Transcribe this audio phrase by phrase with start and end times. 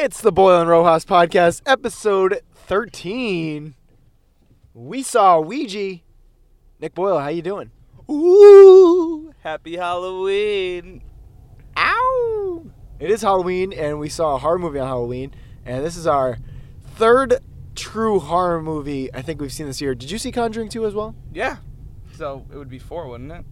[0.00, 3.74] It's the Boyle and Rojas podcast, episode 13.
[4.72, 6.02] We saw Ouija.
[6.78, 7.72] Nick Boyle, how you doing?
[8.08, 11.02] Ooh, happy Halloween.
[11.76, 12.66] Ow!
[13.00, 15.34] It is Halloween, and we saw a horror movie on Halloween,
[15.66, 16.38] and this is our
[16.94, 17.34] third
[17.74, 19.96] true horror movie I think we've seen this year.
[19.96, 21.16] Did you see Conjuring 2 as well?
[21.32, 21.56] Yeah.
[22.16, 23.44] So it would be four, wouldn't it?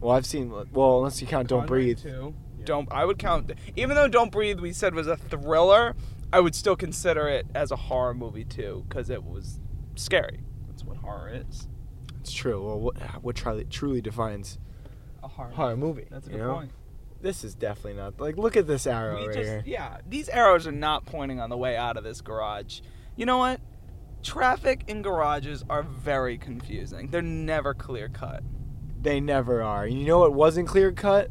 [0.00, 2.00] Well, I've seen, well, unless you count Don't Breathe.
[2.00, 2.34] Two.
[2.64, 2.90] Don't.
[2.92, 3.52] I would count.
[3.76, 5.94] Even though Don't Breathe, we said was a thriller.
[6.32, 9.60] I would still consider it as a horror movie too, because it was
[9.94, 10.40] scary.
[10.68, 11.68] That's what horror is.
[12.20, 12.64] It's true.
[12.64, 14.58] Well, what, what truly, truly defines
[15.22, 15.50] A horror.
[15.50, 16.06] horror movie?
[16.10, 16.54] That's a you good know?
[16.54, 16.70] point.
[17.20, 19.62] This is definitely not, like, look at this arrow We right just, here.
[19.64, 22.80] yeah, these arrows are not pointing on the way out of this garage.
[23.16, 23.60] You know what?
[24.22, 27.08] Traffic in garages are very confusing.
[27.08, 28.42] They're never clear cut.
[29.00, 29.86] They never are.
[29.86, 31.30] You know what wasn't clear cut?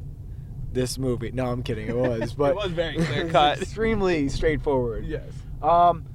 [0.73, 1.32] This movie.
[1.32, 1.88] No, I'm kidding.
[1.88, 3.62] It was, but It was very clear-cut.
[3.62, 5.05] extremely straightforward.
[5.05, 5.23] Yes.
[5.62, 6.05] Um,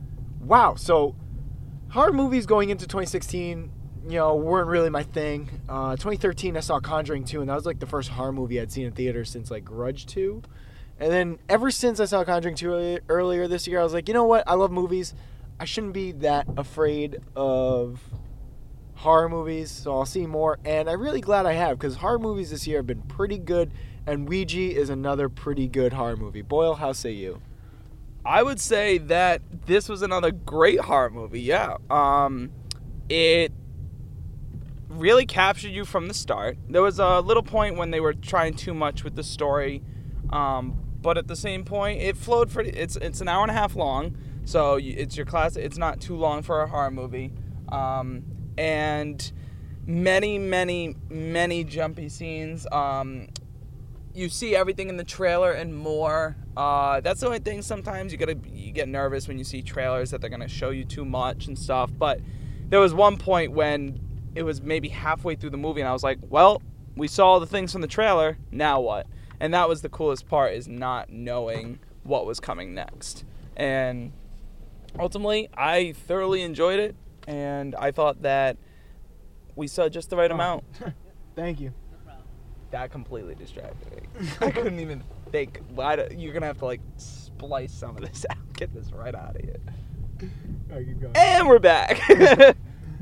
[0.40, 0.74] wow.
[0.74, 1.14] So,
[1.90, 3.70] horror movies going into 2016,
[4.08, 5.48] you know, weren't really my thing.
[5.68, 8.72] Uh, 2013, I saw Conjuring 2, and that was like the first horror movie I'd
[8.72, 10.42] seen in theaters since like Grudge 2.
[11.00, 14.08] And then ever since I saw Conjuring 2 earlier- earlier this year, I was like,
[14.08, 14.44] you know what?
[14.46, 15.14] I love movies.
[15.60, 18.00] I shouldn't be that afraid of
[18.96, 20.58] horror movies, so I'll see more.
[20.64, 23.70] And I'm really glad I have because horror movies this year have been pretty good,
[24.08, 26.40] and Ouija is another pretty good horror movie.
[26.40, 27.42] Boyle, how say you?
[28.24, 31.42] I would say that this was another great horror movie.
[31.42, 31.76] Yeah.
[31.90, 32.50] Um,
[33.10, 33.52] it
[34.88, 36.56] really captured you from the start.
[36.68, 39.82] There was a little point when they were trying too much with the story,
[40.30, 42.70] um, but at the same point, it flowed pretty.
[42.70, 45.56] It's it's an hour and a half long, so it's your class.
[45.56, 47.32] It's not too long for a horror movie,
[47.68, 48.24] um,
[48.56, 49.30] and
[49.86, 52.66] many, many, many jumpy scenes.
[52.72, 53.28] Um,
[54.18, 56.36] you see everything in the trailer and more.
[56.56, 57.62] Uh, that's the only thing.
[57.62, 60.84] Sometimes you gotta you get nervous when you see trailers that they're gonna show you
[60.84, 61.90] too much and stuff.
[61.96, 62.20] But
[62.68, 64.00] there was one point when
[64.34, 66.60] it was maybe halfway through the movie, and I was like, "Well,
[66.96, 68.38] we saw all the things from the trailer.
[68.50, 69.06] Now what?"
[69.40, 73.24] And that was the coolest part is not knowing what was coming next.
[73.56, 74.12] And
[74.98, 76.96] ultimately, I thoroughly enjoyed it,
[77.28, 78.56] and I thought that
[79.54, 80.64] we saw just the right amount.
[81.36, 81.72] Thank you.
[82.70, 84.28] That completely distracted me.
[84.40, 85.60] I couldn't even think.
[85.70, 89.14] Why do, you're gonna have to like splice some of this out, get this right
[89.14, 89.60] out of here.
[91.14, 92.00] And we're back.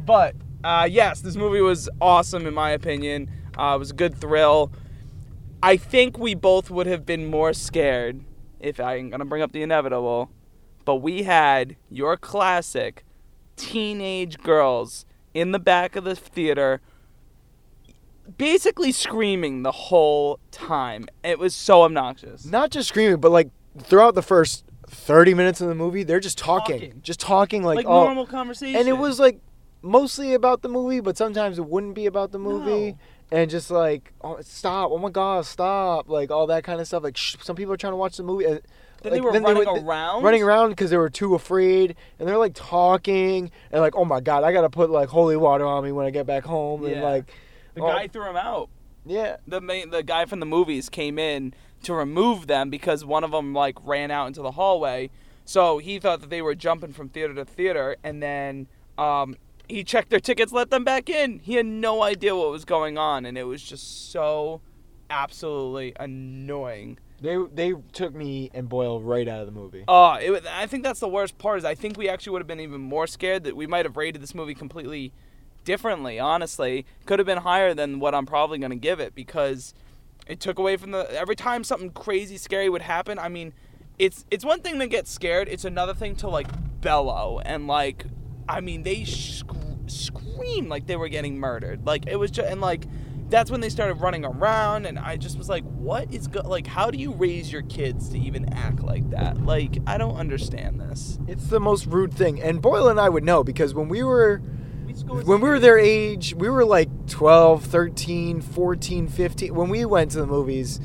[0.07, 3.31] but uh, yes, this movie was awesome in my opinion.
[3.59, 4.71] Uh, it was a good thrill.
[5.63, 8.21] I think we both would have been more scared
[8.61, 10.31] if I'm gonna bring up the inevitable.
[10.85, 13.05] But we had your classic
[13.57, 15.05] teenage girls
[15.35, 16.81] in the back of the theater
[18.39, 21.07] basically screaming the whole time.
[21.25, 22.45] It was so obnoxious.
[22.45, 26.39] Not just screaming, but like throughout the first 30 minutes of the movie, they're just
[26.39, 26.81] talking.
[26.81, 27.01] Talking.
[27.03, 28.05] Just talking like, Like, oh.
[28.05, 28.79] normal conversation.
[28.79, 29.41] And it was like
[29.83, 32.93] mostly about the movie, but sometimes it wouldn't be about the movie.
[32.93, 32.99] No.
[33.33, 34.93] And just like, oh, stop!
[34.93, 36.09] Oh my God, stop!
[36.09, 37.03] Like all that kind of stuff.
[37.03, 38.45] Like, shh, some people are trying to watch the movie.
[38.45, 38.61] And,
[39.03, 40.23] Then they were running around.
[40.23, 44.21] running around because they were too afraid, and they're like talking, and like, oh my
[44.21, 46.95] God, I gotta put like holy water on me when I get back home, and
[46.95, 47.03] Yeah.
[47.03, 47.33] like,
[47.77, 48.69] The oh, guy threw him out.
[49.05, 51.55] yeah, The main, the guy from the movies came in
[51.85, 55.11] to remove them because one of them like ran out into the hallway.
[55.45, 58.67] So he thought that they were jumping from theater to theater, and then
[58.99, 59.37] um,
[59.69, 61.39] he checked their tickets, let them back in.
[61.39, 64.61] He had no idea what was going on, and it was just so
[65.11, 66.99] absolutely annoying.
[67.21, 69.85] they they took me and Boyle right out of the movie.
[69.87, 71.59] Uh, it, was- I think that's the worst part.
[71.59, 73.97] Is I think we actually would have been even more scared that we might have
[73.97, 75.13] rated this movie completely
[75.67, 76.19] differently.
[76.19, 79.75] Honestly, could have been higher than what I'm probably going to give it because
[80.27, 83.19] it took away from the every time something crazy scary would happen.
[83.19, 83.53] I mean,
[83.99, 85.49] it's it's one thing to get scared.
[85.51, 86.47] It's another thing to like
[86.81, 88.07] bellow and like,
[88.49, 89.45] I mean, they sc-
[89.87, 91.85] screamed like they were getting murdered.
[91.85, 92.87] Like it was just and like.
[93.29, 96.65] That's when they started running around, and I just was like, "What is go- like?
[96.65, 99.45] How do you raise your kids to even act like that?
[99.45, 103.25] Like, I don't understand this." It's the most rude thing, and Boyle and I would
[103.25, 104.41] know because when we were
[105.05, 109.55] when we were their age, we were like 12, 13, 14, 15.
[109.55, 110.81] When we went to the movies,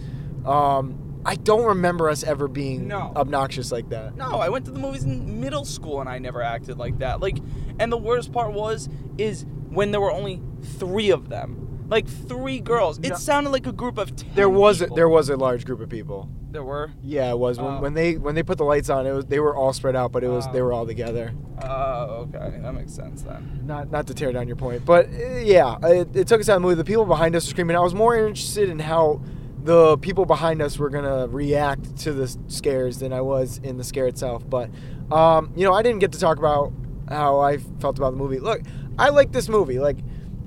[0.46, 3.14] um, I don't remember us ever being No.
[3.16, 4.16] obnoxious like that.
[4.16, 7.20] No, I went to the movies in middle school and I never acted like that.
[7.22, 7.38] Like,
[7.80, 11.61] and the worst part was is when there were only three of them,
[11.92, 12.98] like three girls.
[13.00, 13.16] It No.
[13.16, 14.30] sounded like a group of ten.
[14.34, 14.96] There was a, people.
[14.96, 16.30] there was a large group of people.
[16.52, 16.90] there were.
[17.04, 17.80] Yeah, it was when, Oh.
[17.82, 19.06] when they when they put the lights on.
[19.06, 20.66] It was they were all spread out, but it was they Oh.
[20.66, 21.32] were all together.
[21.64, 23.62] Oh, okay, that makes sense then.
[23.66, 26.56] Not not to tear down your point, but uh, yeah, it, it took us out
[26.56, 26.76] of the movie.
[26.76, 27.76] The people behind us were screaming.
[27.76, 29.22] I was more interested in how
[29.64, 33.84] the people behind us were gonna react to the scares than I was in the
[33.84, 34.44] scare itself.
[34.50, 34.70] But
[35.12, 36.74] um, you know, I didn't get to talk about
[37.08, 38.40] how I felt about the movie.
[38.40, 38.62] Look,
[38.98, 39.80] I like this movie.
[39.80, 39.98] Like,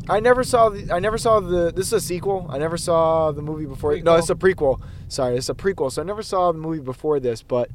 [0.08, 0.92] I never saw the.
[0.92, 1.72] I never saw the.
[1.72, 2.46] This is a sequel.
[2.50, 3.96] I never saw the movie before.
[3.98, 4.80] No, it's a prequel.
[5.08, 5.90] Sorry, it's a prequel.
[5.90, 7.42] So I never saw the movie before this.
[7.42, 7.70] But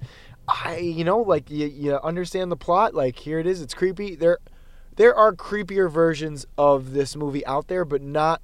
[0.47, 2.93] I, you know, like you, you understand the plot.
[2.93, 3.61] Like here it is.
[3.61, 4.15] It's creepy.
[4.15, 4.37] There,
[4.95, 8.41] there are creepier versions of this movie out there, but not.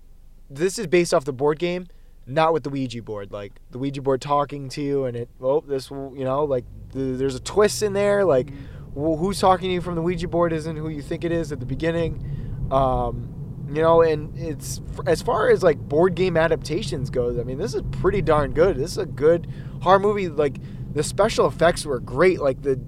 [0.49, 1.88] This is based off the board game,
[2.25, 3.31] not with the Ouija board.
[3.31, 5.29] Like the Ouija board talking to you, and it.
[5.41, 5.91] Oh, this.
[5.91, 8.25] You know, like the, there's a twist in there.
[8.25, 8.49] Like
[8.93, 11.51] wh- who's talking to you from the Ouija board isn't who you think it is
[11.51, 12.67] at the beginning.
[12.71, 13.34] Um,
[13.67, 17.38] you know, and it's as far as like board game adaptations goes.
[17.39, 18.77] I mean, this is pretty darn good.
[18.77, 19.47] This is a good
[19.81, 20.29] horror movie.
[20.29, 20.57] Like
[20.94, 22.39] the special effects were great.
[22.41, 22.79] Like the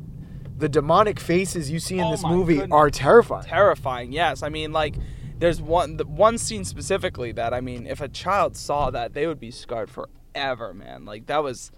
[0.58, 2.76] the demonic faces you see in Oh this movie goodness.
[2.76, 3.46] are terrifying.
[3.46, 4.12] terrifying.
[4.12, 4.96] Yes, I mean like
[5.40, 9.28] there's one the one scene specifically that I mean if a child saw that they
[9.28, 11.06] would be scarred forever, man.
[11.06, 11.72] Like that was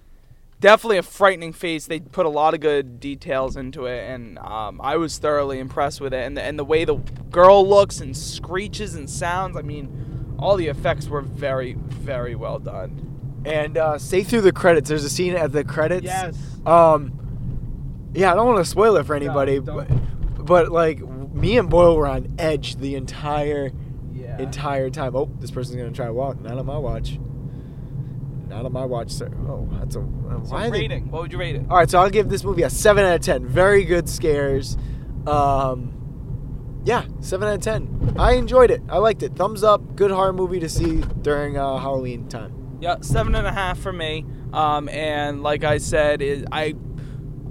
[0.60, 1.86] definitely a frightening face.
[1.86, 6.02] They put a lot of good details into it, and um, I was thoroughly impressed
[6.02, 6.26] with it.
[6.26, 6.96] And the, and the way the
[7.32, 12.60] girl looks and screeches and sounds, I mean, all the effects were very very well
[12.60, 13.42] done.
[13.46, 16.04] And uh, say through the credits, there's a scene at the credits.
[16.06, 16.36] Yes.
[16.66, 19.88] Um, yeah, I don't want to spoil it for anybody, don't.
[20.38, 23.72] but but like me and Boyle were on edge the entire
[24.14, 24.38] Yeah.
[24.40, 25.16] entire time.
[25.16, 26.42] Oh, this person's gonna try to walk.
[26.42, 27.20] Not on my watch.
[28.50, 29.30] Not on my watch, sir.
[29.48, 30.00] Oh, that's a.
[30.00, 30.04] Uh,
[30.44, 31.10] So why are they- rating?
[31.12, 31.63] What would you rate it?
[31.69, 33.46] All right, so I'll give this movie a seven out of ten.
[33.46, 34.75] Very good scares.
[35.28, 35.94] Um,
[36.86, 38.16] yeah, seven out of ten.
[38.18, 38.81] I enjoyed it.
[38.90, 39.36] I liked it.
[39.36, 39.96] Thumbs up.
[39.96, 42.78] Good horror movie to see during uh, Halloween time.
[42.81, 44.25] Yeah, seven and a half for me.
[44.54, 46.74] Um, and like I said, it, I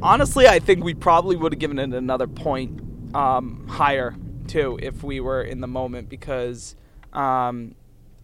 [0.03, 2.81] honestly I think we probably would have given it another point
[3.15, 4.15] um, higher
[4.47, 6.75] too if we were in the moment because,
[7.13, 7.75] um,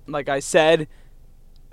[0.07, 0.89] like I said,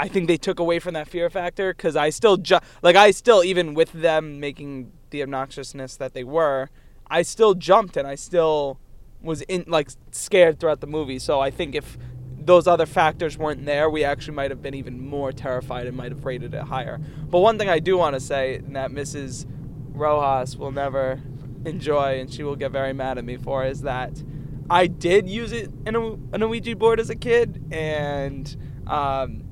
[0.02, 3.12] I think they took away from that fear factor because I still ju- like I
[3.12, 6.72] still even with them making the obnoxiousness that they were,
[7.06, 8.80] I still jumped and I still
[9.22, 11.20] was in like scared throughout the movie.
[11.20, 12.00] So I think if
[12.36, 16.12] those other factors weren't there, we actually might have been even more terrified and might
[16.12, 17.00] have rated it higher.
[17.30, 19.46] But one thing I do want to say and that Mrs.
[19.94, 21.22] Rojas will never
[21.64, 24.24] enjoy and she will get very mad at me for is that
[24.68, 28.58] I did use it in a, an Ouija board as a kid and
[28.88, 29.44] um,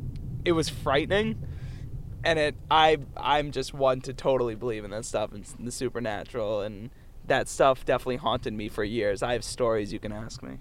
[0.45, 1.37] it was frightening.
[2.23, 6.61] And it, I, I'm just one to totally believe in that stuff and the supernatural,
[6.61, 6.89] and
[7.27, 9.23] that stuff definitely haunted me for years.
[9.23, 10.57] I have stories you can ask me.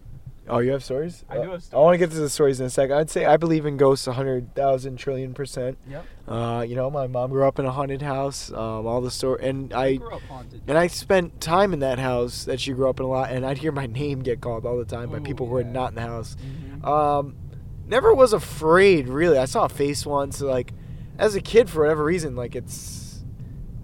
[0.50, 1.25] Oh, you have stories?
[1.28, 1.75] I do have stories.
[1.75, 2.90] I want to get to the stories in a sec.
[2.90, 5.76] I'd say I believe in ghosts a hundred thousand trillion percent.
[5.90, 6.06] Yep.
[6.26, 8.50] Uh, you know, my mom grew up in a haunted house.
[8.50, 10.62] Um, all the story, and I grew up haunted.
[10.66, 13.44] and I spent time in that house that she grew up in a lot, and
[13.44, 15.90] I'd hear my name get called all the time by Ooh, people who were not
[15.90, 16.36] in the house.
[16.36, 16.86] Mhm.
[16.86, 17.36] Um,
[17.88, 19.38] never was afraid really.
[19.38, 20.40] I saw a face once.
[20.40, 20.73] Like
[21.19, 23.25] as a kid, for whatever reason, like it's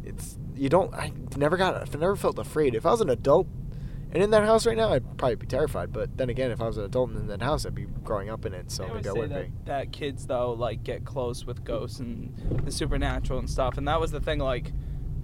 [0.05, 0.95] it's you don't.
[0.95, 1.75] I never got.
[1.75, 2.75] I never felt afraid.
[2.75, 3.49] If I was an adult
[4.15, 5.93] and in that house right now, I'd probably be terrified.
[5.93, 8.31] But then again, if I was an adult and in that house, I'd be growing
[8.31, 8.71] up in it.
[8.71, 12.33] So maybe I wouldn't that, that kids though like get close with ghosts and
[12.65, 14.39] the supernatural and stuff, and that was the thing.
[14.39, 14.73] Like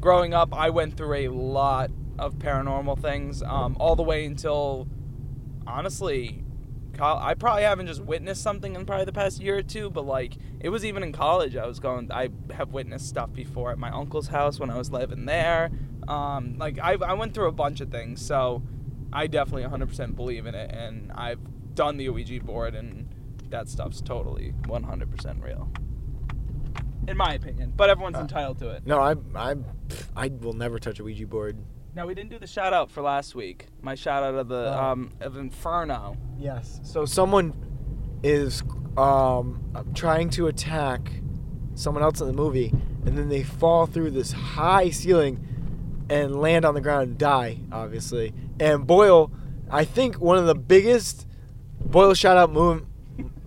[0.00, 4.88] growing up, I went through a lot of paranormal things, um, all the way until
[5.68, 6.42] honestly,
[6.98, 10.34] I probably haven't just witnessed something in probably the past year or two, but like
[10.60, 11.56] it was even in college.
[11.56, 12.10] I was going.
[12.12, 15.70] I have witnessed stuff before at my uncle's house when I was living there.
[16.08, 18.62] Um, like I, I went through a bunch of things, so
[19.12, 21.40] I definitely 100% believe in it, and I've
[21.74, 23.08] done the Ouija board, and
[23.50, 25.68] that stuff's totally 100% real,
[27.08, 27.72] in my opinion.
[27.76, 28.86] But everyone's Uh, entitled to it.
[28.86, 29.56] No, I I
[30.16, 31.58] I will never touch a Ouija board.
[31.94, 33.66] Now we didn't do the shout out for last week.
[33.82, 34.82] My shout out of the Oh.
[34.92, 36.16] um, of Inferno.
[36.38, 36.80] Yes.
[36.84, 37.52] So someone
[38.22, 38.62] is
[38.96, 39.60] um,
[39.94, 41.10] trying to attack
[41.74, 42.68] someone else in the movie,
[43.06, 45.46] and then they fall through this high ceiling
[46.10, 48.34] and land on the ground and die, obviously.
[48.60, 49.30] And Boyle,
[49.70, 51.26] I think one of the biggest
[51.84, 52.84] Boyle shout out mov-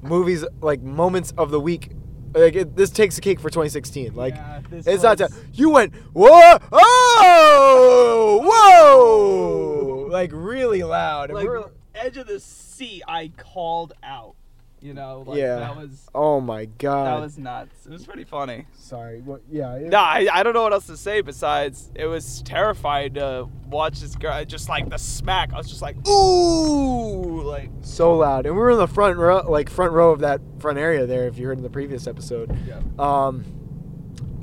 [0.02, 1.92] movies, like moments of the week.
[2.36, 4.16] Like it, this takes the cake for 2016.
[4.16, 5.20] Like Yeah, this it's not.
[5.20, 11.32] was- T- you went whoa, oh, whoa, like really loud.
[11.32, 11.63] Like we're-
[11.96, 14.36] edge of the seat, I called out.
[14.84, 15.56] You know, like Yeah.
[15.60, 17.06] that was Oh my god.
[17.08, 17.86] that was nuts.
[17.86, 18.66] It was pretty funny.
[18.78, 19.22] sorry.
[19.22, 19.42] What?
[19.50, 19.75] Yeah.
[19.75, 23.48] it- No, I, I don't know what else to say besides it was terrifying to
[23.70, 24.44] watch this girl.
[24.44, 28.72] Just like the smack, I was just like, ooh, like So loud, and we were
[28.72, 31.28] in the front row, like front row of that front area there.
[31.28, 32.82] If you heard in the previous episode, yeah.
[33.00, 33.46] um,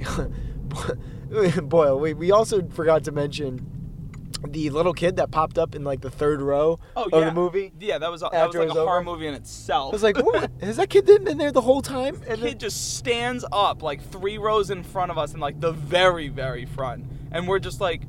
[1.63, 3.67] Boyle, we we also forgot to mention
[4.49, 7.25] the little kid that popped up in like the third row Oh, of yeah.
[7.27, 7.73] the movie.
[7.79, 9.93] Yeah, that was that was like was a horror movie in itself.
[9.93, 10.51] I was like, what?
[10.63, 12.19] Has that kid been in there the whole time?
[12.21, 15.41] The And then- kid just stands up like three rows in front of us in
[15.41, 18.03] like the very very front and we're just like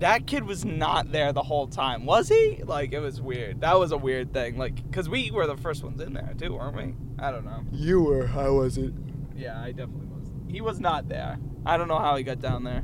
[0.00, 3.78] that kid was not there the whole time was he like it was weird that
[3.78, 6.76] was a weird thing like because we were the first ones in there too weren't
[6.76, 8.28] we i don't know you were.
[8.28, 8.94] I wasn't.
[9.36, 12.64] yeah i definitely was he was not there i don't know how he got down
[12.64, 12.82] there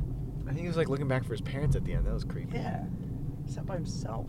[0.51, 2.05] I think he was like looking back for his parents at the end.
[2.05, 2.57] That was creepy.
[2.57, 2.83] yeah
[3.45, 4.27] he sat by himself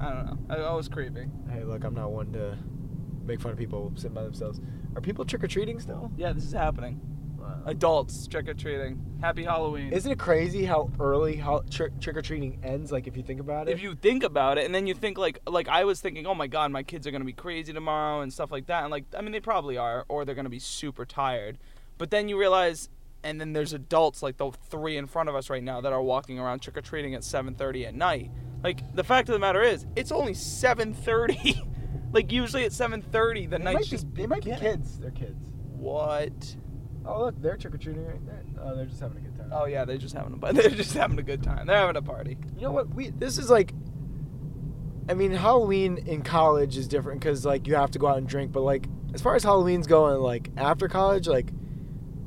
[0.00, 2.56] i don't know that was creepy Hey, look, I'm not one to
[3.26, 4.58] make fun of people sitting by themselves.
[4.96, 6.10] Are people trick or treating still?
[6.16, 6.98] yeah this is happening
[7.66, 12.92] adults trick-or-treating happy halloween Isn't it crazy how early how trick or treating ends?
[12.92, 13.72] Like if you think about it.
[13.72, 16.34] if you think about it and then you think like like i was thinking oh
[16.34, 18.90] my god my kids are going to be crazy tomorrow and stuff like that and
[18.90, 21.58] like i mean they probably are or they're going to be super tired
[21.96, 22.88] but then you realize
[23.22, 26.02] and then there's adults like the three in front of us right now that are
[26.02, 28.30] walking around trick-or-treating at 7.30 at night
[28.62, 31.66] like the fact of the matter is it's only 7.30
[32.12, 34.98] like usually at 7.30 the night just be, they might be kids.
[34.98, 35.50] They're kids.
[35.76, 36.56] what
[37.06, 38.42] Oh look, they're trick or treating right there.
[38.60, 39.50] Oh, they're just having a good time.
[39.52, 42.02] oh yeah they're just having a they're just having a good time they're having a
[42.02, 42.94] party You know what?
[42.94, 43.72] We this is like.
[45.10, 48.28] I mean, Halloween in college is different because like you have to go out and
[48.28, 48.52] drink.
[48.52, 51.50] But like as far as Halloween's going, like after college, like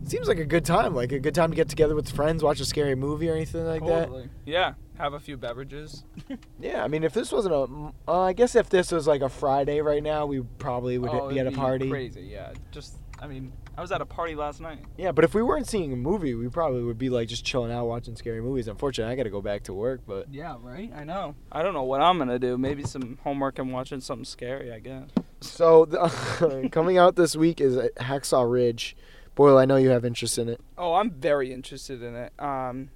[0.05, 0.93] seems like a good time.
[0.95, 3.65] Like a good time to get together with friends, watch a scary movie or anything
[3.65, 4.05] like that.
[4.05, 6.03] totally yeah have a few beverages
[6.59, 9.29] Yeah, I mean, if this wasn't a, uh, I guess if this was like a
[9.29, 11.89] Friday right now, we probably would Oh, be at a it'd party.
[11.89, 12.51] Crazy, yeah.
[12.69, 14.79] Just, I mean, I was at a party last night.
[14.97, 17.71] Yeah, but if we weren't seeing a movie, we probably would be like just chilling
[17.71, 18.67] out watching scary movies.
[18.67, 20.91] Unfortunately, I got to go back to work, but Yeah, right.
[20.95, 21.33] I know.
[21.51, 22.57] I don't know what I'm gonna do.
[22.59, 24.71] Maybe some homework and watching something scary.
[24.71, 25.09] I guess.
[25.39, 28.95] so the, coming out this week is Hacksaw Ridge.
[29.41, 30.61] Boyle, I know you have interest in it.
[30.77, 32.31] Oh, I'm very interested in it.
[32.37, 32.91] Um.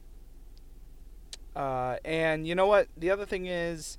[1.55, 2.87] Uh, and you know what?
[2.95, 3.97] The other thing is,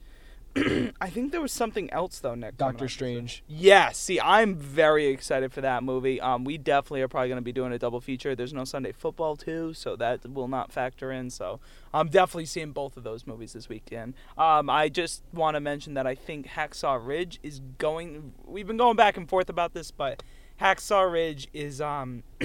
[1.00, 2.36] I think there was something else though.
[2.36, 2.56] Nick.
[2.56, 2.90] Doctor up.
[2.92, 3.42] Strange.
[3.48, 6.20] Yeah, see, I'm very excited for that movie.
[6.20, 8.36] Um, we definitely are probably going to be doing a double feature.
[8.36, 11.30] There's no Sunday football too, so that will not factor in.
[11.30, 11.58] So
[11.92, 14.14] I'm definitely seeing both of those movies this weekend.
[14.38, 18.34] Um, I just want to mention that I think Hacksaw Ridge is going.
[18.44, 20.22] We've been going back and forth about this, but
[20.60, 22.22] Hacksaw Ridge is, um,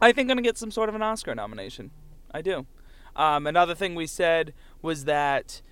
[0.00, 1.90] I think, going to get some sort of an Oscar nomination.
[2.32, 2.66] I do.
[3.14, 5.62] Um, another thing we said was that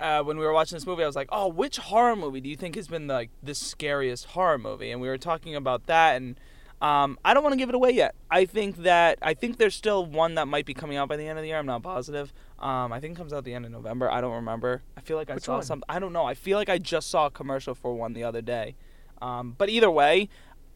[0.00, 2.48] uh, when we were watching this movie, I was like, "Oh, which horror movie do
[2.48, 6.16] you think has been like the scariest horror movie?" And we were talking about that,
[6.16, 6.40] and
[6.80, 8.16] um, I don't want to give it away yet.
[8.28, 11.28] I think that I think there's still one that might be coming out by the
[11.28, 11.58] end of the year.
[11.58, 12.32] I'm not positive.
[12.58, 14.10] Um, I think it comes out the end of November.
[14.10, 14.82] I don't remember.
[14.96, 15.62] I feel like I Which saw one?
[15.62, 15.84] some.
[15.88, 16.24] I don't know.
[16.24, 18.74] I feel like I just saw a commercial for one the other day.
[19.20, 20.28] Um, but either way,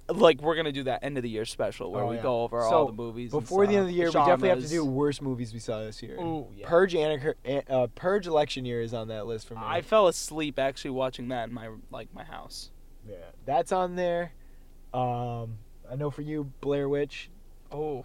[0.08, 2.22] like we're gonna do that end of the year special where Oh, we yeah.
[2.22, 4.60] go over So, all the movies Before the end of the year, we definitely have
[4.62, 6.16] to do worst movies we saw this year.
[6.20, 6.68] Ooh, yeah.
[6.68, 7.34] Purge and
[7.68, 9.60] uh, Purge election year is on that list for me.
[9.64, 12.70] I fell asleep actually watching that in my like my house.
[13.08, 14.32] yeah, that's on there.
[14.94, 15.58] Um,
[15.90, 17.30] I know for you, Blair Witch.
[17.70, 18.04] Oh,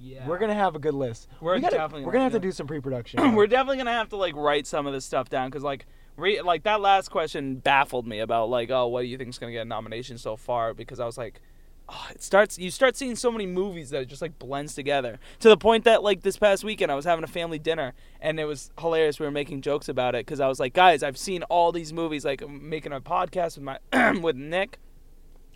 [0.00, 0.26] yeah.
[0.26, 1.28] We're gonna have a good list.
[1.40, 3.34] We're we gotta, definitely we're gonna have to do some pre-production.
[3.34, 6.40] we're definitely gonna have to like write some of this stuff down because like re-
[6.42, 9.52] like that last question baffled me about like oh what do you think is gonna
[9.52, 11.40] get a nomination so far because I was like.
[11.88, 12.58] Oh, it starts.
[12.58, 15.84] You start seeing so many movies that it just like blends together to the point
[15.84, 19.18] that like this past weekend I was having a family dinner and it was hilarious.
[19.18, 21.92] We were making jokes about it because I was like, guys, I've seen all these
[21.92, 22.24] movies.
[22.24, 24.78] Like I'm making a podcast with my with Nick.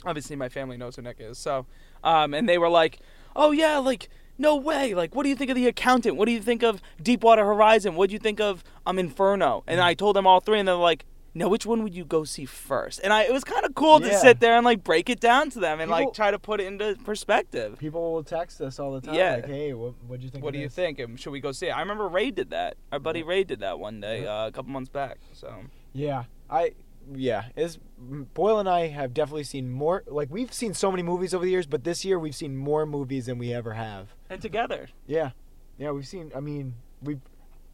[0.05, 1.39] Obviously, my family knows who Nick is.
[1.39, 1.65] So,
[2.05, 2.99] um, and they were like,
[3.35, 4.95] oh yeah, like no way.
[4.95, 6.17] Like, what do you think of the accountant?
[6.17, 7.95] What do you think of Deepwater Horizon?
[7.95, 9.65] What do you think of um Inferno?
[9.67, 12.25] And I told them all three, and they're like, now which one would you go
[12.25, 12.99] see first?
[13.05, 15.51] And I it was kind of cool to sit there and like break it down
[15.51, 17.79] to them and People- like try to put it into perspective.
[17.79, 19.15] People will text us all the time.
[19.15, 19.35] Yeah.
[19.37, 20.43] Like, hey, what what'd you think?
[20.45, 20.99] What do you think?
[20.99, 21.73] And should we go see it?
[21.77, 22.77] I remember Ray did that.
[22.91, 23.27] Our buddy Yeah.
[23.27, 24.45] Ray did that one day, Yeah.
[24.45, 25.19] uh, a couple months back.
[25.35, 25.55] So
[25.93, 26.73] Yeah, I
[27.15, 27.45] yeah.
[27.55, 30.05] Is Boyle and I have definitely seen more.
[30.07, 32.87] Like we've seen so many movies over the years, but this year we've seen more
[32.87, 34.15] movies than we ever have.
[34.31, 34.89] And together.
[35.07, 35.31] Yeah,
[35.79, 35.91] yeah.
[35.91, 36.33] We've seen.
[36.35, 37.21] I mean, we've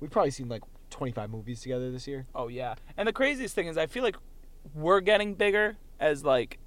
[0.00, 2.26] we've probably seen like twenty five movies together this year.
[2.34, 2.74] Oh yeah.
[2.96, 4.16] And the craziest thing is I feel like
[4.74, 6.58] we're getting bigger as like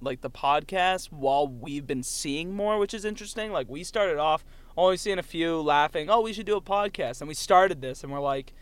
[0.00, 3.52] like the podcast while we've been seeing more, which is interesting.
[3.52, 4.44] Like we started off
[4.76, 8.02] only seeing a few laughing, "Oh, we should do a podcast." And we started this
[8.02, 8.52] and we're like,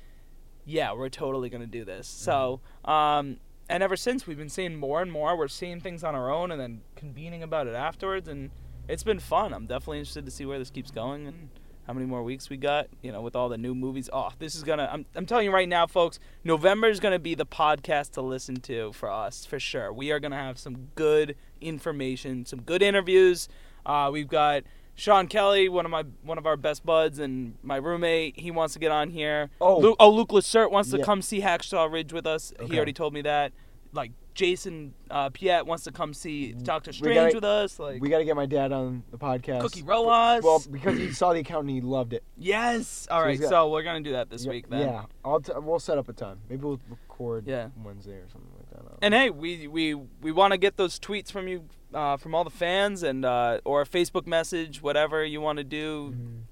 [0.65, 3.39] "Yeah, we're totally going to do this." So, um
[3.69, 5.37] and ever since we've been seeing more and more.
[5.37, 8.51] We're seeing things on our own and then convening about it afterwards and
[8.89, 9.53] it's been fun.
[9.53, 11.49] I'm definitely interested to see where this keeps going and
[11.87, 14.09] how many more weeks we got, you know, with all the new movies.
[14.13, 17.35] Oh, this is gonna I'm I'm telling you right now, folks, November is gonna be
[17.35, 19.93] the podcast to listen to for us, for sure.
[19.93, 23.49] We are gonna have some good information, some good interviews.
[23.85, 24.63] Uh, we've got
[24.95, 28.75] Sean Kelly, one of my one of our best buds and my roommate, he wants
[28.75, 29.51] to get on here.
[29.61, 29.79] Oh.
[29.79, 31.05] Luke, oh, Luke Lacert wants to Yeah.
[31.05, 32.53] come see Hacksaw Ridge with us.
[32.61, 32.71] Okay.
[32.73, 33.53] He already told me that.
[33.93, 37.79] Like Jason uh, Piet wants to come see Doctor Strange gotta- with us.
[37.79, 39.61] Like we got to get my dad on the podcast.
[39.61, 40.43] Cookie Rojas.
[40.45, 42.25] Well, because he saw the account and he loved it.
[42.39, 43.07] yes.
[43.11, 43.41] All So right.
[43.41, 44.81] got- so we're gonna do that this week then.
[44.89, 46.41] Yeah, I'll t- we'll set up a time.
[46.49, 47.69] Maybe we'll record Yeah.
[47.85, 48.99] Wednesday or something like that.
[49.03, 52.45] And hey, we we we want to get those tweets from you, uh, from all
[52.45, 56.15] the fans, and uh, or a Facebook message, whatever you want to do.
[56.17, 56.43] Mhm.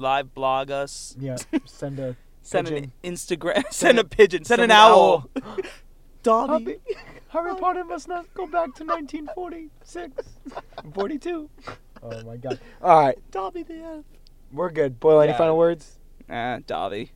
[0.00, 1.14] Live blog us.
[1.18, 2.92] yeah, send a Send Pigeon.
[3.04, 3.62] an Instagram.
[3.72, 4.44] Send a pigeon.
[4.44, 5.28] Send, send an, an owl.
[5.34, 5.62] Dobby.
[6.22, 6.78] Dobby.
[7.28, 10.22] Harry Potter must not go back to 1946,
[10.94, 11.50] 42.
[12.04, 12.58] Oh my god!
[12.82, 14.04] All right, Dobby the elf.
[14.52, 14.98] we're good.
[14.98, 15.38] Boyle, any Yeah.
[15.38, 15.98] final words?
[16.28, 17.12] Ah, Dobby.